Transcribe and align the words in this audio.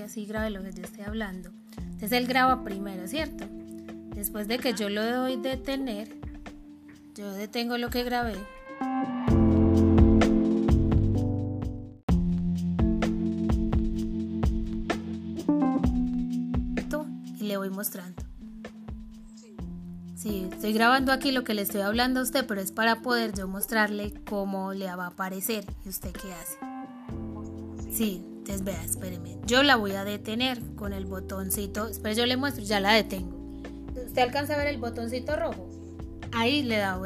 así 0.00 0.26
grabe 0.26 0.50
lo 0.50 0.62
que 0.62 0.72
yo 0.72 0.82
estoy 0.82 1.04
hablando. 1.04 1.50
Entonces 1.76 2.12
él 2.12 2.26
graba 2.26 2.64
primero, 2.64 3.06
¿cierto? 3.06 3.44
Después 4.14 4.48
de 4.48 4.58
que 4.58 4.74
yo 4.74 4.88
lo 4.88 5.04
doy 5.04 5.36
detener, 5.36 6.08
yo 7.14 7.32
detengo 7.32 7.78
lo 7.78 7.90
que 7.90 8.04
grabé. 8.04 8.36
Y 17.38 17.46
le 17.46 17.56
voy 17.58 17.70
mostrando. 17.70 18.22
Sí, 20.16 20.48
estoy 20.50 20.72
grabando 20.72 21.12
aquí 21.12 21.32
lo 21.32 21.44
que 21.44 21.52
le 21.52 21.60
estoy 21.62 21.82
hablando 21.82 22.20
a 22.20 22.22
usted, 22.22 22.46
pero 22.46 22.60
es 22.60 22.72
para 22.72 23.02
poder 23.02 23.34
yo 23.34 23.46
mostrarle 23.46 24.14
cómo 24.24 24.72
le 24.72 24.86
va 24.86 25.04
a 25.04 25.08
aparecer 25.08 25.66
y 25.84 25.90
usted 25.90 26.12
qué 26.12 26.32
hace. 26.32 26.56
Sí, 27.92 28.24
entonces 28.44 28.62
vea, 28.62 28.84
espéreme. 28.84 29.38
Yo 29.46 29.62
la 29.62 29.76
voy 29.76 29.92
a 29.92 30.04
detener 30.04 30.60
con 30.76 30.92
el 30.92 31.06
botoncito. 31.06 31.88
Espera, 31.88 32.14
yo 32.14 32.26
le 32.26 32.36
muestro, 32.36 32.62
ya 32.62 32.78
la 32.78 32.92
detengo. 32.92 33.62
¿Usted 33.96 34.20
alcanza 34.20 34.52
a 34.52 34.58
ver 34.58 34.66
el 34.66 34.76
botoncito 34.76 35.34
rojo? 35.34 35.70
Ahí 36.30 36.62
le 36.62 36.76
da 36.76 36.98